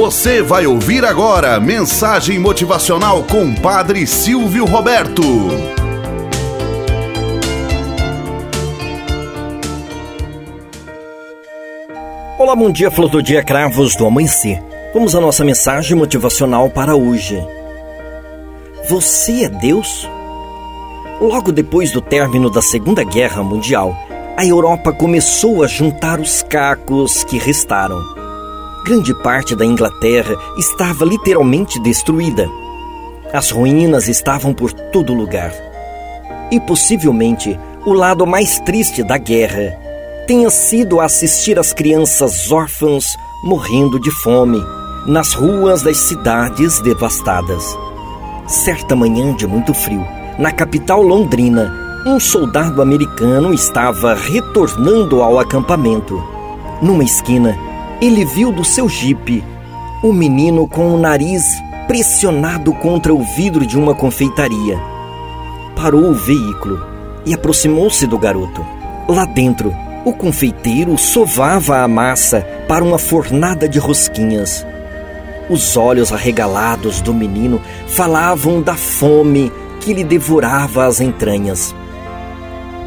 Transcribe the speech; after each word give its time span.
Você 0.00 0.40
vai 0.40 0.66
ouvir 0.66 1.04
agora 1.04 1.60
mensagem 1.60 2.38
motivacional 2.38 3.22
com 3.24 3.54
Padre 3.54 4.06
Silvio 4.06 4.64
Roberto. 4.64 5.20
Olá, 12.38 12.56
bom 12.56 12.72
dia, 12.72 12.90
flor 12.90 13.10
do 13.10 13.22
dia, 13.22 13.44
cravos 13.44 13.94
do 13.94 14.06
amanhecer. 14.06 14.58
Vamos 14.94 15.14
à 15.14 15.20
nossa 15.20 15.44
mensagem 15.44 15.94
motivacional 15.94 16.70
para 16.70 16.96
hoje. 16.96 17.38
Você 18.88 19.44
é 19.44 19.48
Deus? 19.50 20.08
Logo 21.20 21.52
depois 21.52 21.92
do 21.92 22.00
término 22.00 22.48
da 22.48 22.62
Segunda 22.62 23.04
Guerra 23.04 23.42
Mundial, 23.42 23.94
a 24.34 24.46
Europa 24.46 24.94
começou 24.94 25.62
a 25.62 25.66
juntar 25.66 26.18
os 26.18 26.42
cacos 26.42 27.22
que 27.22 27.36
restaram 27.36 28.18
grande 28.84 29.14
parte 29.14 29.54
da 29.54 29.64
Inglaterra 29.64 30.34
estava 30.56 31.04
literalmente 31.04 31.80
destruída. 31.80 32.48
As 33.32 33.50
ruínas 33.50 34.08
estavam 34.08 34.52
por 34.52 34.72
todo 34.72 35.14
lugar. 35.14 35.52
E 36.50 36.58
possivelmente 36.60 37.58
o 37.86 37.92
lado 37.92 38.26
mais 38.26 38.58
triste 38.60 39.02
da 39.02 39.16
guerra 39.16 39.78
tenha 40.26 40.50
sido 40.50 41.00
assistir 41.00 41.58
as 41.58 41.72
crianças 41.72 42.50
órfãs 42.50 43.16
morrendo 43.44 43.98
de 43.98 44.10
fome 44.10 44.62
nas 45.06 45.32
ruas 45.32 45.82
das 45.82 45.96
cidades 45.96 46.80
devastadas. 46.80 47.64
Certa 48.46 48.94
manhã 48.94 49.34
de 49.34 49.46
muito 49.46 49.72
frio, 49.72 50.04
na 50.38 50.52
capital 50.52 51.02
londrina, 51.02 51.72
um 52.06 52.18
soldado 52.18 52.82
americano 52.82 53.54
estava 53.54 54.14
retornando 54.14 55.22
ao 55.22 55.38
acampamento. 55.38 56.22
Numa 56.82 57.04
esquina, 57.04 57.56
ele 58.00 58.24
viu 58.24 58.50
do 58.50 58.64
seu 58.64 58.88
jipe 58.88 59.44
o 60.02 60.12
menino 60.12 60.66
com 60.66 60.94
o 60.94 60.98
nariz 60.98 61.44
pressionado 61.86 62.72
contra 62.72 63.12
o 63.12 63.22
vidro 63.22 63.66
de 63.66 63.78
uma 63.78 63.94
confeitaria. 63.94 64.78
Parou 65.76 66.04
o 66.04 66.14
veículo 66.14 66.82
e 67.26 67.34
aproximou-se 67.34 68.06
do 68.06 68.18
garoto. 68.18 68.64
Lá 69.06 69.26
dentro, 69.26 69.74
o 70.04 70.12
confeiteiro 70.14 70.96
sovava 70.96 71.78
a 71.78 71.88
massa 71.88 72.40
para 72.66 72.82
uma 72.82 72.98
fornada 72.98 73.68
de 73.68 73.78
rosquinhas. 73.78 74.64
Os 75.50 75.76
olhos 75.76 76.12
arregalados 76.12 77.02
do 77.02 77.12
menino 77.12 77.60
falavam 77.88 78.62
da 78.62 78.76
fome 78.76 79.52
que 79.80 79.92
lhe 79.92 80.04
devorava 80.04 80.86
as 80.86 81.00
entranhas. 81.00 81.74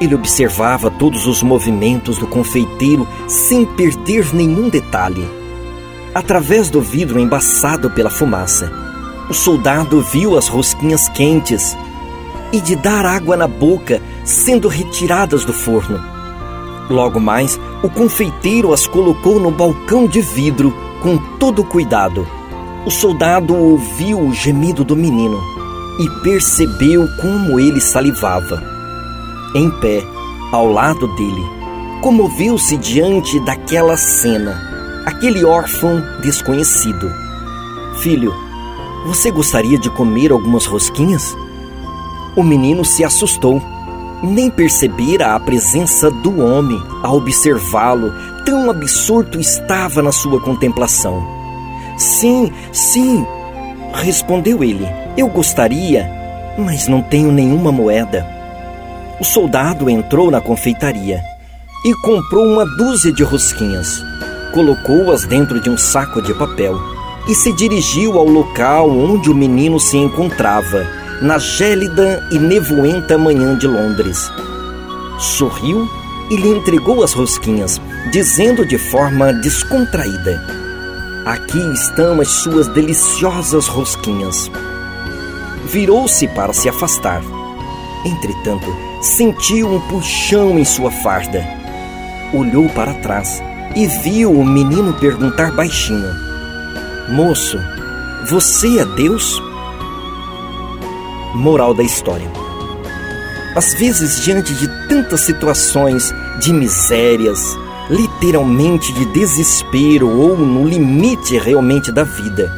Ele 0.00 0.14
observava 0.14 0.90
todos 0.90 1.26
os 1.26 1.42
movimentos 1.42 2.18
do 2.18 2.26
confeiteiro 2.26 3.08
sem 3.26 3.64
perder 3.64 4.34
nenhum 4.34 4.68
detalhe. 4.68 5.26
Através 6.14 6.68
do 6.68 6.82
vidro 6.82 7.18
embaçado 7.18 7.90
pela 7.90 8.10
fumaça, 8.10 8.70
o 9.28 9.34
soldado 9.34 10.02
viu 10.02 10.36
as 10.36 10.48
rosquinhas 10.48 11.08
quentes 11.08 11.76
e 12.52 12.60
de 12.60 12.76
dar 12.76 13.06
água 13.06 13.36
na 13.36 13.48
boca 13.48 14.00
sendo 14.24 14.68
retiradas 14.68 15.44
do 15.44 15.52
forno. 15.52 15.98
Logo 16.90 17.18
mais, 17.18 17.58
o 17.82 17.88
confeiteiro 17.88 18.72
as 18.72 18.86
colocou 18.86 19.40
no 19.40 19.50
balcão 19.50 20.06
de 20.06 20.20
vidro 20.20 20.74
com 21.02 21.16
todo 21.38 21.64
cuidado. 21.64 22.26
O 22.84 22.90
soldado 22.90 23.56
ouviu 23.56 24.20
o 24.20 24.32
gemido 24.32 24.84
do 24.84 24.94
menino 24.94 25.40
e 25.98 26.08
percebeu 26.22 27.08
como 27.20 27.58
ele 27.58 27.80
salivava 27.80 28.75
em 29.54 29.70
pé, 29.70 30.04
ao 30.52 30.70
lado 30.70 31.06
dele, 31.16 31.44
comoveu-se 32.02 32.76
diante 32.76 33.38
daquela 33.40 33.96
cena, 33.96 34.60
aquele 35.04 35.44
órfão 35.44 36.02
desconhecido. 36.22 37.10
Filho, 37.98 38.34
você 39.06 39.30
gostaria 39.30 39.78
de 39.78 39.88
comer 39.90 40.32
algumas 40.32 40.66
rosquinhas? 40.66 41.36
O 42.36 42.42
menino 42.42 42.84
se 42.84 43.04
assustou. 43.04 43.62
Nem 44.22 44.50
percebera 44.50 45.34
a 45.34 45.40
presença 45.40 46.10
do 46.10 46.40
homem 46.42 46.82
ao 47.02 47.16
observá-lo, 47.16 48.12
tão 48.44 48.70
absorto 48.70 49.38
estava 49.38 50.02
na 50.02 50.10
sua 50.10 50.40
contemplação. 50.40 51.22
Sim, 51.98 52.50
sim, 52.72 53.26
respondeu 53.94 54.64
ele. 54.64 54.86
Eu 55.16 55.28
gostaria, 55.28 56.10
mas 56.58 56.88
não 56.88 57.02
tenho 57.02 57.30
nenhuma 57.30 57.70
moeda. 57.70 58.35
O 59.18 59.24
soldado 59.24 59.88
entrou 59.88 60.30
na 60.30 60.42
confeitaria 60.42 61.22
e 61.86 61.94
comprou 62.02 62.44
uma 62.44 62.66
dúzia 62.66 63.10
de 63.10 63.22
rosquinhas. 63.22 64.04
Colocou-as 64.52 65.24
dentro 65.24 65.58
de 65.58 65.70
um 65.70 65.76
saco 65.78 66.20
de 66.20 66.34
papel 66.34 66.78
e 67.26 67.34
se 67.34 67.50
dirigiu 67.52 68.18
ao 68.18 68.26
local 68.26 68.90
onde 68.90 69.30
o 69.30 69.34
menino 69.34 69.80
se 69.80 69.96
encontrava, 69.96 70.86
na 71.22 71.38
gélida 71.38 72.28
e 72.30 72.38
nevoenta 72.38 73.16
manhã 73.16 73.56
de 73.56 73.66
Londres. 73.66 74.30
Sorriu 75.18 75.88
e 76.30 76.36
lhe 76.36 76.48
entregou 76.48 77.02
as 77.02 77.14
rosquinhas, 77.14 77.80
dizendo 78.12 78.66
de 78.66 78.76
forma 78.76 79.32
descontraída: 79.32 80.42
Aqui 81.24 81.58
estão 81.72 82.20
as 82.20 82.28
suas 82.28 82.68
deliciosas 82.68 83.66
rosquinhas. 83.66 84.50
Virou-se 85.64 86.28
para 86.28 86.52
se 86.52 86.68
afastar. 86.68 87.22
Entretanto, 88.04 88.66
sentiu 89.06 89.72
um 89.72 89.80
puxão 89.88 90.58
em 90.58 90.64
sua 90.64 90.90
farda. 90.90 91.46
Olhou 92.34 92.68
para 92.70 92.92
trás 92.94 93.40
e 93.74 93.86
viu 93.86 94.32
o 94.32 94.44
menino 94.44 94.92
perguntar 94.94 95.52
baixinho: 95.52 96.12
Moço, 97.08 97.58
você 98.28 98.80
é 98.80 98.84
Deus? 98.84 99.40
Moral 101.34 101.72
da 101.72 101.84
história. 101.84 102.28
Às 103.54 103.74
vezes, 103.74 104.22
diante 104.24 104.52
de 104.54 104.68
tantas 104.88 105.20
situações 105.20 106.12
de 106.40 106.52
misérias, 106.52 107.56
literalmente 107.88 108.92
de 108.92 109.06
desespero 109.06 110.08
ou 110.08 110.36
no 110.36 110.66
limite 110.66 111.38
realmente 111.38 111.92
da 111.92 112.02
vida, 112.02 112.52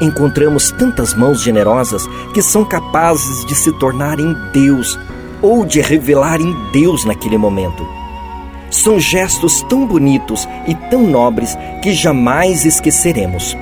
encontramos 0.00 0.70
tantas 0.70 1.14
mãos 1.14 1.40
generosas 1.40 2.06
que 2.32 2.42
são 2.42 2.64
capazes 2.64 3.44
de 3.46 3.54
se 3.54 3.72
tornarem 3.72 4.36
Deus 4.52 4.98
ou 5.44 5.66
de 5.66 5.82
revelar 5.82 6.40
em 6.40 6.54
Deus 6.72 7.04
naquele 7.04 7.36
momento. 7.36 7.86
São 8.70 8.98
gestos 8.98 9.60
tão 9.68 9.86
bonitos 9.86 10.48
e 10.66 10.74
tão 10.74 11.02
nobres 11.02 11.54
que 11.82 11.92
jamais 11.92 12.64
esqueceremos. 12.64 13.54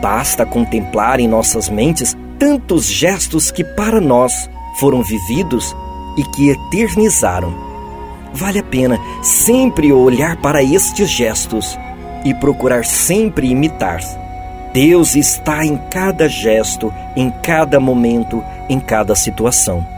Basta 0.00 0.46
contemplar 0.46 1.20
em 1.20 1.28
nossas 1.28 1.68
mentes 1.68 2.16
tantos 2.38 2.86
gestos 2.86 3.50
que 3.50 3.62
para 3.62 4.00
nós 4.00 4.48
foram 4.80 5.02
vividos 5.02 5.76
e 6.16 6.24
que 6.24 6.48
eternizaram. 6.48 7.52
Vale 8.32 8.60
a 8.60 8.64
pena 8.64 8.98
sempre 9.22 9.92
olhar 9.92 10.38
para 10.38 10.62
estes 10.62 11.10
gestos 11.10 11.78
e 12.24 12.32
procurar 12.32 12.86
sempre 12.86 13.50
imitar. 13.50 14.00
Deus 14.72 15.14
está 15.14 15.62
em 15.64 15.76
cada 15.90 16.26
gesto, 16.26 16.92
em 17.14 17.30
cada 17.30 17.78
momento, 17.78 18.42
em 18.68 18.80
cada 18.80 19.14
situação. 19.14 19.97